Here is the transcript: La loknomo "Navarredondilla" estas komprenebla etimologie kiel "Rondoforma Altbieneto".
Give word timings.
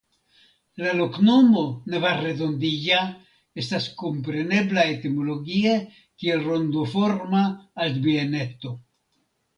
La 0.83 0.93
loknomo 0.99 1.65
"Navarredondilla" 1.93 3.03
estas 3.63 3.85
komprenebla 4.01 4.87
etimologie 4.95 5.77
kiel 5.93 6.43
"Rondoforma 6.49 7.43
Altbieneto". 7.87 8.75